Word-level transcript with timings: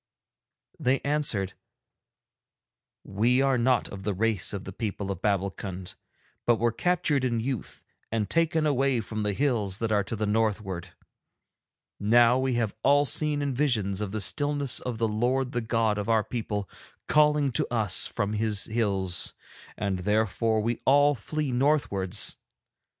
They 0.79 0.99
answered: 1.01 1.53
'We 3.03 3.43
are 3.43 3.59
not 3.59 3.87
of 3.89 4.01
the 4.01 4.15
race 4.15 4.51
of 4.51 4.63
the 4.63 4.73
people 4.73 5.11
of 5.11 5.21
Babbulkund, 5.21 5.93
but 6.47 6.55
were 6.55 6.71
captured 6.71 7.23
in 7.23 7.39
youth 7.39 7.83
and 8.11 8.27
taken 8.27 8.65
away 8.65 8.99
from 8.99 9.21
the 9.21 9.33
hills 9.33 9.77
that 9.77 9.91
are 9.91 10.03
to 10.05 10.15
the 10.15 10.25
northward. 10.25 10.95
Now 11.99 12.39
we 12.39 12.55
have 12.55 12.73
all 12.81 13.05
seen 13.05 13.43
in 13.43 13.53
visions 13.53 14.01
of 14.01 14.11
the 14.11 14.21
stillness 14.21 14.81
the 14.83 15.07
Lord 15.07 15.51
the 15.51 15.61
God 15.61 15.99
of 15.99 16.09
our 16.09 16.23
people 16.23 16.67
calling 17.07 17.51
to 17.51 17.71
us 17.71 18.07
from 18.07 18.33
His 18.33 18.65
hills, 18.65 19.35
and 19.77 19.99
therefore 19.99 20.61
we 20.61 20.81
all 20.83 21.13
flee 21.13 21.51
northwards. 21.51 22.37